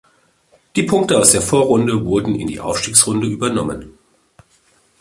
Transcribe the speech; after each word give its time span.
Die 0.75 0.81
Punkte 0.81 1.19
aus 1.19 1.31
der 1.31 1.43
Vorrunde 1.43 2.03
wurden 2.05 2.33
in 2.33 2.47
die 2.47 2.59
Aufstiegsrunde 2.59 3.27
übernommen. 3.27 3.99